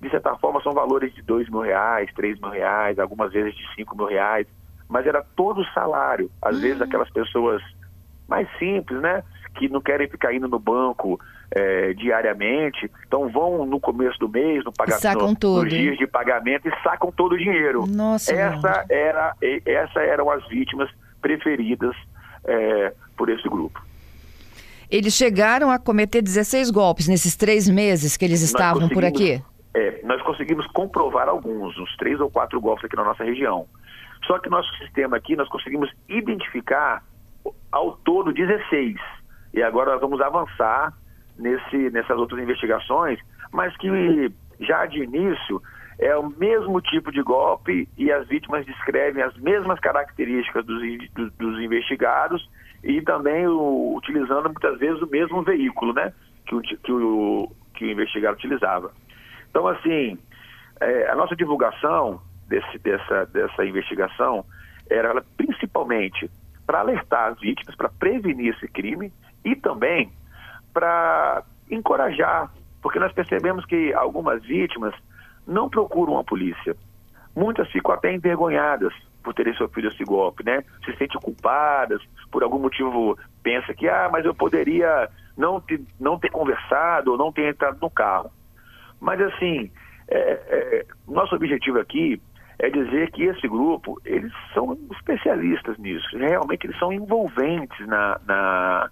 de 0.02 0.10
certa 0.10 0.36
forma 0.38 0.62
são 0.62 0.74
valores 0.74 1.14
de 1.14 1.22
dois 1.22 1.50
mil 1.50 1.62
reais, 1.62 2.10
três 2.16 2.40
mil 2.40 2.50
reais, 2.50 2.98
algumas 3.00 3.32
vezes 3.32 3.56
de 3.56 3.64
cinco 3.76 3.96
mil 3.96 4.08
reais, 4.08 4.48
mas 4.88 5.06
era 5.06 5.24
todo 5.36 5.62
o 5.62 5.66
salário. 5.74 6.32
Às 6.42 6.60
vezes 6.60 6.82
aquelas 6.82 7.10
pessoas 7.10 7.62
mais 8.28 8.48
simples, 8.58 9.02
né? 9.02 9.24
Que 9.56 9.68
não 9.68 9.82
querem 9.82 10.08
ficar 10.08 10.34
indo 10.34 10.48
no 10.48 10.60
banco 10.60 11.20
eh, 11.52 11.94
diariamente, 11.96 12.90
então 13.06 13.28
vão 13.30 13.66
no 13.66 13.80
começo 13.80 14.18
do 14.20 14.30
mês, 14.30 14.64
no 14.64 14.72
pagamento, 14.72 15.36
tudo. 15.36 15.64
nos 15.64 15.70
dias 15.70 15.98
de 15.98 16.08
pagamento 16.08 16.68
e 16.68 16.84
sacam 16.84 17.12
todo 17.12 17.34
o 17.34 17.38
dinheiro. 17.38 17.86
Nossa, 17.88 18.34
Essa 18.34 18.86
era, 18.90 19.36
essa 19.66 20.00
eram 20.02 20.30
as 20.30 20.48
vítimas 20.48 20.90
preferidas 21.22 21.96
eh, 22.46 22.94
por 23.18 23.30
esse 23.30 23.50
grupo. 23.50 23.82
Eles 24.90 25.14
chegaram 25.14 25.70
a 25.70 25.78
cometer 25.78 26.22
16 26.22 26.72
golpes 26.72 27.08
nesses 27.08 27.36
três 27.36 27.70
meses 27.70 28.18
que 28.18 28.26
eles 28.26 28.42
estavam 28.42 28.90
por 28.90 29.06
aqui? 29.06 29.42
É, 29.74 30.02
nós 30.04 30.22
conseguimos 30.24 30.66
comprovar 30.68 31.30
alguns, 31.30 31.78
uns 31.78 31.96
três 31.98 32.20
ou 32.20 32.30
quatro 32.30 32.60
golpes 32.60 32.86
aqui 32.86 32.96
na 32.96 33.04
nossa 33.04 33.24
região. 33.24 33.68
Só 34.26 34.40
que 34.40 34.50
nosso 34.50 34.70
sistema 34.78 35.18
aqui, 35.18 35.36
nós 35.36 35.48
conseguimos 35.48 35.92
identificar 36.08 37.04
ao 37.72 37.98
todo 37.98 38.34
16. 38.34 38.96
E 39.54 39.64
agora 39.64 39.92
nós 39.92 40.02
vamos 40.02 40.22
avançar 40.22 40.94
nesse, 41.38 41.90
nessas 41.92 42.18
outras 42.18 42.42
investigações, 42.42 43.20
mas 43.52 43.76
que 43.78 44.32
já 44.60 44.86
de 44.86 45.04
início 45.04 45.62
é 46.00 46.16
o 46.16 46.30
mesmo 46.30 46.80
tipo 46.82 47.12
de 47.12 47.22
golpe 47.22 47.88
e 47.98 48.12
as 48.12 48.28
vítimas 48.28 48.66
descrevem 48.66 49.22
as 49.22 49.36
mesmas 49.38 49.80
características 49.80 50.66
dos, 50.66 50.82
dos, 51.14 51.32
dos 51.34 51.60
investigados 51.62 52.50
e 52.84 53.02
também 53.02 53.48
o, 53.48 53.96
utilizando 53.96 54.46
muitas 54.46 54.80
vezes 54.80 55.02
o 55.02 55.08
mesmo 55.08 55.44
veículo, 55.44 55.94
né, 55.94 56.14
que 56.46 56.56
o, 56.56 56.62
que 56.62 56.92
o, 56.92 57.52
que 57.74 57.86
o 57.86 57.92
investigado 57.92 58.38
utilizava. 58.38 58.92
Então, 59.50 59.68
assim, 59.68 60.18
é, 60.80 61.10
a 61.10 61.16
nossa 61.16 61.36
divulgação 61.36 62.22
desse, 62.48 62.78
dessa, 62.80 63.26
dessa 63.26 63.66
investigação 63.66 64.46
era 64.90 65.24
principalmente 65.38 66.30
para 66.66 66.80
alertar 66.82 67.32
as 67.32 67.40
vítimas, 67.40 67.76
para 67.76 67.90
prevenir 67.90 68.56
esse 68.56 68.68
crime 68.68 69.12
e 69.44 69.56
também 69.56 70.12
para 70.74 71.44
encorajar, 71.70 72.52
porque 72.82 73.00
nós 73.00 73.12
percebemos 73.12 73.66
que 73.66 73.94
algumas 73.94 74.44
vítimas 74.44 74.94
não 75.48 75.70
procuram 75.70 76.18
a 76.18 76.24
polícia. 76.24 76.76
Muitas 77.36 77.70
ficam 77.72 77.94
até 77.94 78.14
envergonhadas 78.14 78.94
por 79.24 79.34
terem 79.34 79.54
sofrido 79.56 79.90
esse 79.90 80.04
golpe, 80.04 80.44
né? 80.44 80.64
Se 80.86 80.96
sentem 80.96 81.20
culpadas, 81.22 82.02
por 82.32 82.44
algum 82.44 82.60
motivo 82.60 83.18
pensa 83.44 83.74
que, 83.74 83.88
ah, 83.88 84.10
mas 84.12 84.26
eu 84.26 84.34
poderia 84.34 85.10
não 85.38 85.60
ter, 85.60 85.82
não 86.00 86.18
ter 86.20 86.32
conversado 86.32 87.12
ou 87.12 87.18
não 87.18 87.32
ter 87.32 87.50
entrado 87.50 87.78
no 87.82 87.90
carro. 87.90 88.32
Mas 89.00 89.22
assim, 89.22 89.72
é, 90.08 90.18
é, 90.18 90.86
nosso 91.08 91.36
objetivo 91.36 91.80
aqui 91.80 92.22
é 92.60 92.70
dizer 92.70 93.12
que 93.12 93.24
esse 93.24 93.48
grupo, 93.48 94.00
eles 94.04 94.34
são 94.54 94.78
especialistas 94.92 95.78
nisso. 95.78 96.18
Realmente 96.18 96.68
eles 96.68 96.78
são 96.78 96.92
envolventes 96.92 97.88
na, 97.88 98.20
na, 98.26 98.90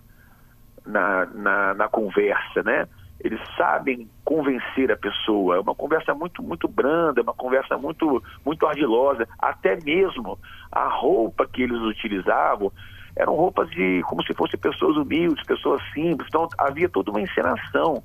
na, 0.86 1.26
na, 1.26 1.74
na 1.74 1.88
conversa, 1.90 2.64
né? 2.64 2.88
Eles 3.20 3.42
sabem 3.58 4.08
convencer 4.24 4.92
a 4.92 4.96
pessoa. 4.96 5.58
É 5.58 5.60
uma 5.60 5.76
conversa 5.76 6.14
muito, 6.14 6.42
muito 6.42 6.68
branda, 6.68 7.22
uma 7.22 7.34
conversa 7.34 7.78
muito, 7.78 8.24
muito 8.46 8.66
ardilosa. 8.66 9.28
Até 9.40 9.76
mesmo 9.84 10.40
a 10.72 10.88
roupa 10.88 11.46
que 11.48 11.64
eles 11.64 11.80
utilizavam 11.82 12.72
eram 13.16 13.34
roupas 13.36 13.70
de 13.72 14.02
como 14.04 14.24
se 14.24 14.34
fossem 14.36 14.60
pessoas 14.60 14.96
humildes, 14.96 15.44
pessoas 15.46 15.82
simples. 15.94 16.28
Então 16.30 16.48
havia 16.58 16.88
toda 16.88 17.10
uma 17.12 17.20
encenação. 17.20 18.04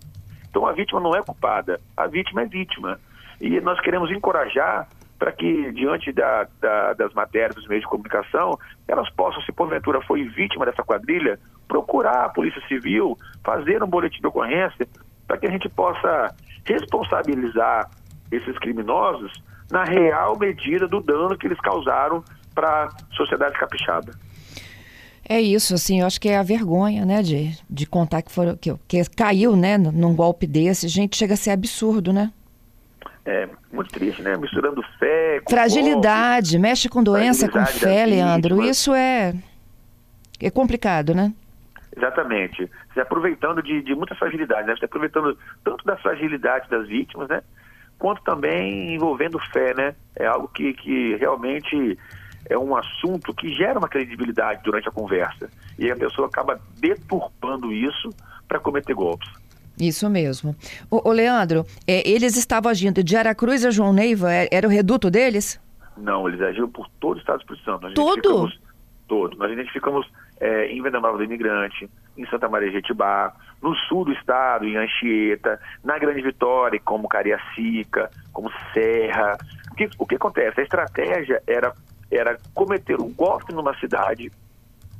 Então 0.52 0.66
a 0.66 0.72
vítima 0.72 1.00
não 1.00 1.16
é 1.16 1.22
culpada, 1.22 1.80
a 1.96 2.06
vítima 2.06 2.42
é 2.42 2.44
vítima. 2.44 3.00
E 3.40 3.58
nós 3.62 3.80
queremos 3.80 4.10
encorajar 4.10 4.86
para 5.18 5.32
que, 5.32 5.72
diante 5.72 6.12
da, 6.12 6.46
da, 6.60 6.92
das 6.92 7.14
matérias 7.14 7.54
dos 7.54 7.66
meios 7.66 7.82
de 7.82 7.88
comunicação, 7.88 8.58
elas 8.86 9.08
possam, 9.10 9.40
se 9.42 9.52
porventura 9.52 10.02
foi 10.02 10.24
vítima 10.24 10.66
dessa 10.66 10.82
quadrilha, 10.82 11.40
procurar 11.66 12.26
a 12.26 12.28
Polícia 12.28 12.60
Civil, 12.68 13.16
fazer 13.42 13.82
um 13.82 13.86
boletim 13.86 14.20
de 14.20 14.26
ocorrência, 14.26 14.86
para 15.26 15.38
que 15.38 15.46
a 15.46 15.50
gente 15.50 15.68
possa 15.70 16.34
responsabilizar 16.66 17.88
esses 18.30 18.58
criminosos 18.58 19.32
na 19.70 19.84
real 19.84 20.38
medida 20.38 20.86
do 20.86 21.00
dano 21.00 21.38
que 21.38 21.46
eles 21.46 21.60
causaram 21.60 22.22
para 22.54 22.84
a 22.84 22.90
sociedade 23.14 23.58
capixaba. 23.58 24.12
É 25.32 25.40
isso, 25.40 25.72
assim, 25.72 26.00
eu 26.00 26.06
acho 26.06 26.20
que 26.20 26.28
é 26.28 26.36
a 26.36 26.42
vergonha, 26.42 27.06
né, 27.06 27.22
de, 27.22 27.58
de 27.70 27.86
contar 27.86 28.20
que, 28.20 28.30
foram, 28.30 28.54
que, 28.54 28.70
que 28.86 29.02
caiu, 29.16 29.56
né, 29.56 29.78
num 29.78 30.14
golpe 30.14 30.46
desse. 30.46 30.88
Gente, 30.88 31.16
chega 31.16 31.32
a 31.32 31.38
ser 31.38 31.52
absurdo, 31.52 32.12
né? 32.12 32.30
É 33.24 33.48
muito 33.72 33.90
triste, 33.90 34.20
né? 34.20 34.36
Misturando 34.36 34.82
fé 34.98 35.40
com 35.40 35.50
Fragilidade, 35.50 36.50
golpe, 36.50 36.68
mexe 36.68 36.88
com 36.90 37.02
doença, 37.02 37.48
com 37.48 37.64
fé, 37.64 38.04
Leandro. 38.04 38.62
Isso 38.62 38.92
é, 38.92 39.32
é 40.38 40.50
complicado, 40.50 41.14
né? 41.14 41.32
Exatamente. 41.96 42.70
Se 42.92 43.00
aproveitando 43.00 43.62
de, 43.62 43.80
de 43.80 43.94
muitas 43.94 44.18
fragilidades, 44.18 44.66
né? 44.66 44.76
Se 44.76 44.84
aproveitando 44.84 45.38
tanto 45.64 45.82
da 45.86 45.96
fragilidade 45.96 46.68
das 46.68 46.86
vítimas, 46.86 47.26
né? 47.28 47.42
Quanto 47.98 48.22
também 48.22 48.94
envolvendo 48.94 49.38
fé, 49.50 49.72
né? 49.72 49.94
É 50.14 50.26
algo 50.26 50.48
que, 50.48 50.74
que 50.74 51.16
realmente 51.16 51.96
é 52.48 52.58
um 52.58 52.76
assunto 52.76 53.34
que 53.34 53.52
gera 53.54 53.78
uma 53.78 53.88
credibilidade 53.88 54.62
durante 54.64 54.88
a 54.88 54.92
conversa. 54.92 55.48
E 55.78 55.90
a 55.90 55.96
pessoa 55.96 56.28
acaba 56.28 56.60
deturpando 56.78 57.72
isso 57.72 58.10
para 58.46 58.58
cometer 58.58 58.94
golpes. 58.94 59.28
Isso 59.80 60.08
mesmo. 60.10 60.54
O, 60.90 61.08
o 61.08 61.12
Leandro, 61.12 61.64
é, 61.86 62.08
eles 62.08 62.36
estavam 62.36 62.70
agindo 62.70 63.02
de 63.02 63.16
Aracruz 63.16 63.64
a 63.64 63.70
João 63.70 63.92
Neiva, 63.92 64.32
é, 64.32 64.48
era 64.52 64.66
o 64.66 64.70
reduto 64.70 65.10
deles? 65.10 65.60
Não, 65.96 66.28
eles 66.28 66.40
agiram 66.40 66.68
por 66.68 66.88
todo 67.00 67.16
o 67.16 67.20
Estado 67.20 67.38
do 67.38 67.40
Espírito 67.42 67.64
Santo. 67.64 67.82
Nós 67.82 67.94
todo? 67.94 68.52
Todo. 69.08 69.36
Nós 69.36 69.50
identificamos 69.50 70.06
é, 70.40 70.66
em 70.66 70.82
Vendaval 70.82 71.16
do 71.16 71.24
Imigrante, 71.24 71.88
em 72.16 72.26
Santa 72.26 72.48
Maria 72.48 72.68
de 72.68 72.76
Jetibá, 72.76 73.34
no 73.62 73.74
sul 73.74 74.04
do 74.04 74.12
estado, 74.12 74.66
em 74.66 74.76
Anchieta, 74.76 75.60
na 75.84 75.98
Grande 75.98 76.20
Vitória, 76.22 76.80
como 76.84 77.08
Cariacica, 77.08 78.10
como 78.32 78.50
Serra. 78.72 79.38
O 79.70 79.74
que, 79.74 79.88
o 79.98 80.06
que 80.06 80.16
acontece? 80.16 80.60
A 80.60 80.64
estratégia 80.64 81.42
era 81.46 81.72
era 82.12 82.38
cometer 82.54 83.00
um 83.00 83.12
golpe 83.12 83.52
numa 83.52 83.74
cidade 83.78 84.30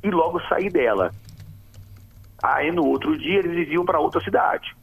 e 0.03 0.11
logo 0.11 0.41
sair 0.49 0.71
dela. 0.71 1.11
Aí 2.43 2.73
no 2.73 2.85
outro 2.87 3.17
dia 3.17 3.39
eles 3.39 3.69
iam 3.69 3.85
para 3.85 4.01
outra 4.01 4.21
cidade, 4.21 4.75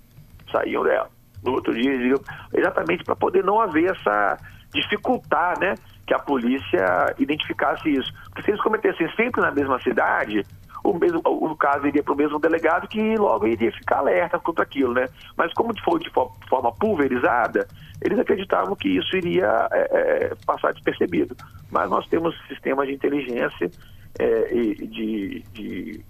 saíam 0.51 0.83
dela. 0.83 1.09
No 1.43 1.53
outro 1.53 1.73
dia 1.73 1.91
eles 1.91 2.11
iam, 2.11 2.21
exatamente 2.53 3.03
para 3.03 3.15
poder 3.15 3.43
não 3.43 3.59
haver 3.59 3.91
essa 3.91 4.37
dificultar, 4.73 5.59
né, 5.59 5.73
que 6.05 6.13
a 6.13 6.19
polícia 6.19 7.13
identificasse 7.17 7.89
isso. 7.89 8.11
Porque 8.25 8.43
se 8.43 8.51
eles 8.51 8.61
cometessem 8.61 9.09
sempre 9.15 9.41
na 9.41 9.51
mesma 9.51 9.79
cidade, 9.81 10.45
o, 10.83 10.93
mesmo, 10.93 11.21
o 11.25 11.55
caso 11.55 11.87
iria 11.87 12.03
para 12.03 12.13
o 12.13 12.17
mesmo 12.17 12.39
delegado 12.39 12.87
que 12.87 13.15
logo 13.15 13.47
iria 13.47 13.71
ficar 13.71 13.97
alerta 13.97 14.39
contra 14.39 14.63
aquilo, 14.63 14.93
né? 14.93 15.07
Mas 15.37 15.53
como 15.53 15.73
foi 15.83 15.99
de 15.99 16.09
forma 16.09 16.71
pulverizada, 16.73 17.67
eles 18.01 18.17
acreditavam 18.17 18.75
que 18.75 18.89
isso 18.89 19.15
iria 19.17 19.67
é, 19.71 19.79
é, 19.91 20.35
passar 20.45 20.73
despercebido. 20.73 21.35
Mas 21.71 21.89
nós 21.89 22.07
temos 22.07 22.35
sistemas 22.47 22.87
de 22.87 22.93
inteligência 22.93 23.69
é, 24.17 24.53
e 24.53 24.87
de, 24.87 25.43
de 25.53 26.05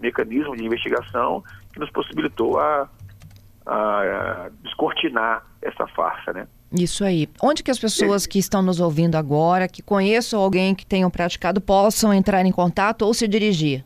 mecanismo 0.00 0.56
de 0.56 0.64
investigação 0.64 1.42
que 1.72 1.80
nos 1.80 1.90
possibilitou 1.90 2.58
a, 2.58 2.88
a 3.66 4.50
descortinar 4.62 5.44
essa 5.60 5.86
farsa, 5.88 6.32
né? 6.32 6.46
Isso 6.72 7.04
aí. 7.04 7.28
Onde 7.40 7.62
que 7.62 7.70
as 7.70 7.78
pessoas 7.78 8.26
que 8.26 8.38
estão 8.38 8.60
nos 8.60 8.80
ouvindo 8.80 9.14
agora, 9.14 9.68
que 9.68 9.80
conheçam 9.80 10.40
alguém 10.40 10.74
que 10.74 10.84
tenham 10.84 11.08
praticado, 11.08 11.60
possam 11.60 12.12
entrar 12.12 12.44
em 12.44 12.50
contato 12.50 13.02
ou 13.02 13.14
se 13.14 13.28
dirigir? 13.28 13.84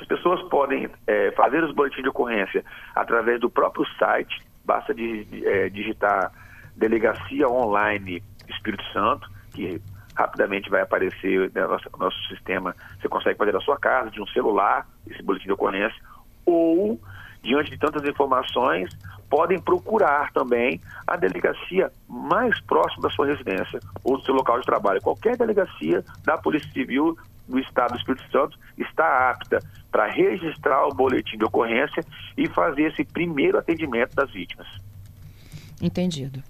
As 0.00 0.06
pessoas 0.06 0.42
podem 0.48 0.88
é, 1.06 1.30
fazer 1.32 1.62
os 1.64 1.74
boletins 1.74 2.02
de 2.02 2.08
ocorrência 2.08 2.64
através 2.94 3.40
do 3.40 3.48
próprio 3.50 3.86
site, 3.98 4.40
basta 4.64 4.94
de, 4.94 5.24
de, 5.24 5.46
é, 5.46 5.68
digitar 5.68 6.32
Delegacia 6.76 7.48
Online 7.48 8.22
Espírito 8.48 8.84
Santo, 8.92 9.28
que 9.52 9.80
rapidamente 10.14 10.70
vai 10.70 10.82
aparecer 10.82 11.50
no 11.54 11.68
nosso, 11.68 11.90
no 11.92 11.98
nosso 11.98 12.28
sistema. 12.28 12.74
Você 13.00 13.08
consegue 13.08 13.38
fazer 13.38 13.52
da 13.52 13.60
sua 13.60 13.78
casa, 13.78 14.10
de 14.10 14.20
um 14.20 14.26
celular, 14.28 14.86
esse 15.06 15.22
boletim 15.22 15.46
de 15.46 15.52
ocorrência, 15.52 16.00
ou, 16.44 17.00
diante 17.42 17.70
de 17.70 17.78
tantas 17.78 18.04
informações, 18.04 18.90
podem 19.28 19.60
procurar 19.60 20.32
também 20.32 20.80
a 21.06 21.16
delegacia 21.16 21.90
mais 22.08 22.60
próxima 22.62 23.02
da 23.02 23.10
sua 23.10 23.26
residência 23.26 23.80
ou 24.04 24.18
do 24.18 24.24
seu 24.24 24.34
local 24.34 24.58
de 24.60 24.66
trabalho. 24.66 25.02
Qualquer 25.02 25.36
delegacia 25.36 26.04
da 26.24 26.38
Polícia 26.38 26.70
Civil 26.72 27.16
do 27.48 27.58
Estado 27.58 27.92
do 27.92 27.98
Espírito 27.98 28.30
Santo 28.30 28.58
está 28.76 29.30
apta 29.30 29.60
para 29.90 30.06
registrar 30.06 30.86
o 30.86 30.94
boletim 30.94 31.38
de 31.38 31.44
ocorrência 31.44 32.04
e 32.36 32.48
fazer 32.48 32.92
esse 32.92 33.04
primeiro 33.04 33.58
atendimento 33.58 34.14
das 34.14 34.30
vítimas. 34.30 34.66
Entendido. 35.80 36.42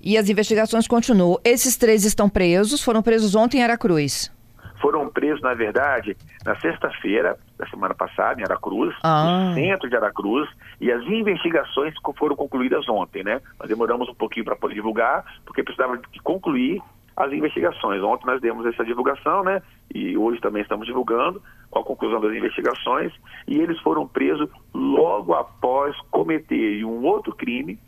E 0.00 0.18
as 0.18 0.28
investigações 0.28 0.88
continuam. 0.88 1.38
Esses 1.44 1.76
três 1.76 2.04
estão 2.04 2.28
presos, 2.28 2.82
foram 2.82 3.02
presos 3.02 3.34
ontem 3.34 3.58
em 3.58 3.62
Aracruz. 3.62 4.32
Foram 4.80 5.08
presos, 5.08 5.40
na 5.40 5.54
verdade, 5.54 6.16
na 6.44 6.58
sexta-feira 6.58 7.38
da 7.56 7.64
semana 7.68 7.94
passada, 7.94 8.40
em 8.40 8.44
Aracruz, 8.44 8.92
ah. 9.04 9.50
no 9.50 9.54
centro 9.54 9.88
de 9.88 9.94
Aracruz, 9.94 10.48
e 10.80 10.90
as 10.90 11.00
investigações 11.04 11.94
foram 12.16 12.34
concluídas 12.34 12.88
ontem, 12.88 13.22
né? 13.22 13.40
Nós 13.60 13.68
demoramos 13.68 14.08
um 14.08 14.14
pouquinho 14.14 14.44
para 14.44 14.56
poder 14.56 14.74
divulgar, 14.74 15.24
porque 15.46 15.62
precisava 15.62 15.96
de 15.96 16.20
concluir 16.20 16.82
as 17.16 17.32
investigações. 17.32 18.02
Ontem 18.02 18.26
nós 18.26 18.40
demos 18.40 18.64
essa 18.66 18.84
divulgação, 18.84 19.44
né? 19.44 19.62
E 19.94 20.16
hoje 20.16 20.40
também 20.40 20.62
estamos 20.62 20.86
divulgando 20.86 21.42
com 21.70 21.78
a 21.78 21.84
conclusão 21.84 22.20
das 22.20 22.32
investigações. 22.32 23.12
E 23.46 23.58
eles 23.58 23.78
foram 23.80 24.06
presos 24.06 24.48
logo 24.72 25.34
após 25.34 25.96
cometerem 26.10 26.84
um 26.84 27.04
outro 27.04 27.34
crime, 27.34 27.78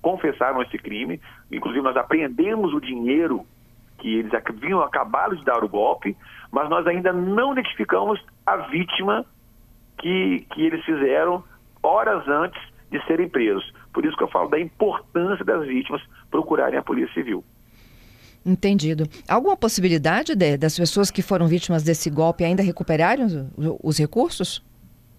confessaram 0.00 0.62
esse 0.62 0.78
crime. 0.78 1.20
Inclusive 1.50 1.82
nós 1.82 1.96
apreendemos 1.96 2.72
o 2.72 2.80
dinheiro 2.80 3.44
que 3.98 4.18
eles 4.18 4.32
haviam 4.34 4.80
acabado 4.80 5.36
de 5.36 5.44
dar 5.44 5.62
o 5.62 5.68
golpe, 5.68 6.16
mas 6.50 6.68
nós 6.68 6.86
ainda 6.86 7.12
não 7.12 7.52
identificamos 7.52 8.22
a 8.44 8.56
vítima 8.56 9.24
que, 9.98 10.46
que 10.52 10.62
eles 10.62 10.84
fizeram 10.84 11.42
horas 11.82 12.26
antes 12.28 12.60
de 12.90 13.04
serem 13.06 13.28
presos. 13.28 13.72
Por 13.92 14.04
isso 14.04 14.16
que 14.16 14.22
eu 14.22 14.28
falo 14.28 14.48
da 14.48 14.58
importância 14.58 15.44
das 15.44 15.66
vítimas 15.66 16.02
procurarem 16.30 16.78
a 16.78 16.82
Polícia 16.82 17.14
Civil. 17.14 17.44
Entendido. 18.44 19.04
Alguma 19.28 19.56
possibilidade 19.56 20.34
de, 20.34 20.56
das 20.56 20.76
pessoas 20.78 21.10
que 21.10 21.22
foram 21.22 21.46
vítimas 21.46 21.82
desse 21.82 22.10
golpe 22.10 22.44
ainda 22.44 22.62
recuperarem 22.62 23.24
os, 23.24 23.34
os 23.82 23.98
recursos? 23.98 24.62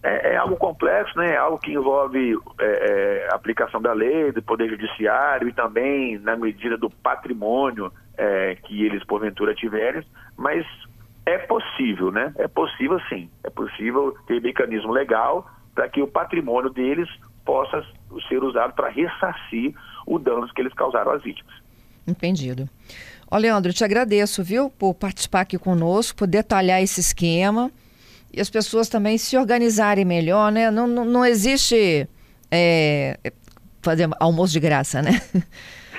É, 0.04 0.34
é, 0.34 0.38
algo 0.38 0.56
complexo, 0.56 1.18
né? 1.18 1.34
É 1.34 1.38
algo 1.38 1.58
que 1.58 1.74
envolve 1.74 2.38
é, 2.60 3.26
é, 3.26 3.34
aplicação 3.34 3.82
da 3.82 3.92
lei, 3.92 4.32
do 4.32 4.44
Poder 4.44 4.70
Judiciário 4.70 5.50
e 5.50 5.54
também 5.54 6.20
na 6.20 6.36
medida 6.36 6.78
do 6.78 6.92
patrimônio 6.92 7.92
é, 8.16 8.56
que 8.56 8.86
eles 8.86 9.04
porventura 9.04 9.56
tiverem, 9.56 10.06
mas 10.38 10.64
é 11.26 11.40
possível, 11.40 12.12
né? 12.12 12.32
É 12.38 12.48
possível 12.48 13.00
sim. 13.10 13.28
É 13.44 13.50
possível 13.50 14.16
ter 14.28 14.40
mecanismo 14.40 14.92
legal 14.92 15.50
para 15.74 15.90
que 15.90 16.02
o 16.02 16.08
patrimônio 16.08 16.70
deles 16.70 17.10
possa 17.44 17.84
ser 18.30 18.44
usado 18.44 18.74
para 18.74 18.90
ressarcir 18.90 19.74
o 20.06 20.20
danos 20.20 20.52
que 20.52 20.62
eles 20.62 20.74
causaram 20.74 21.12
às 21.12 21.24
vítimas. 21.24 21.54
Entendido. 22.08 22.70
Ó, 23.36 23.38
Leandro, 23.38 23.74
te 23.74 23.84
agradeço, 23.84 24.42
viu, 24.42 24.70
por 24.70 24.94
participar 24.94 25.42
aqui 25.42 25.60
conosco, 25.60 26.20
por 26.20 26.26
detalhar 26.26 26.82
esse 26.82 27.02
esquema 27.02 27.70
e 28.34 28.40
as 28.40 28.50
pessoas 28.50 28.88
também 28.88 29.18
se 29.18 29.38
organizarem 29.38 30.06
melhor, 30.06 30.50
né? 30.54 30.72
Não, 30.72 30.88
não, 30.88 31.04
não 31.04 31.26
existe 31.26 32.08
é, 32.50 33.20
fazer 33.82 34.08
almoço 34.22 34.54
de 34.54 34.60
graça, 34.62 35.02
né? 35.02 35.12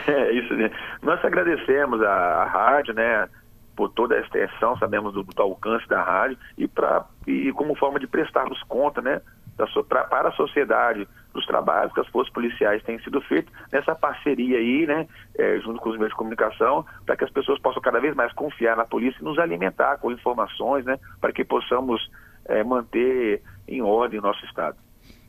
É 0.08 0.30
isso, 0.30 0.54
né? 0.54 0.70
Nós 1.02 1.22
agradecemos 1.24 2.00
a, 2.00 2.12
a 2.12 2.44
rádio, 2.44 2.94
né? 2.94 3.28
por 3.74 3.90
toda 3.90 4.14
a 4.14 4.20
extensão, 4.20 4.78
sabemos 4.78 5.12
do, 5.12 5.24
do 5.24 5.42
alcance 5.42 5.86
da 5.88 6.00
rádio 6.00 6.38
e, 6.56 6.66
pra, 6.66 7.04
e 7.26 7.52
como 7.52 7.74
forma 7.74 7.98
de 7.98 8.06
prestarmos 8.06 8.62
conta 8.62 9.02
né, 9.02 9.20
da, 9.56 9.66
pra, 9.82 10.04
para 10.04 10.28
a 10.30 10.32
sociedade 10.32 11.06
dos 11.36 11.46
trabalhos 11.46 11.92
que 11.92 12.00
as 12.00 12.08
forças 12.08 12.32
policiais 12.32 12.82
têm 12.82 12.98
sido 13.00 13.20
feitos 13.20 13.52
nessa 13.72 13.94
parceria 13.94 14.58
aí, 14.58 14.86
né, 14.86 15.06
é, 15.38 15.58
junto 15.60 15.80
com 15.80 15.90
os 15.90 15.96
meios 15.96 16.10
de 16.10 16.16
comunicação, 16.16 16.84
para 17.04 17.16
que 17.16 17.24
as 17.24 17.30
pessoas 17.30 17.60
possam 17.60 17.80
cada 17.80 18.00
vez 18.00 18.14
mais 18.14 18.32
confiar 18.32 18.76
na 18.76 18.84
polícia 18.84 19.18
e 19.20 19.24
nos 19.24 19.38
alimentar 19.38 19.98
com 19.98 20.10
informações, 20.10 20.84
né, 20.84 20.98
para 21.20 21.32
que 21.32 21.44
possamos 21.44 22.10
é, 22.46 22.64
manter 22.64 23.42
em 23.68 23.82
ordem 23.82 24.18
o 24.18 24.22
nosso 24.22 24.44
Estado. 24.44 24.76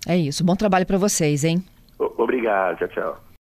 É 0.08 0.16
isso. 0.18 0.44
Bom 0.44 0.56
trabalho 0.56 0.86
para 0.86 0.98
vocês, 0.98 1.44
hein? 1.44 1.64
O, 2.00 2.24
obrigado. 2.24 2.78
Tchau, 2.78 2.88
tchau. 2.88 3.27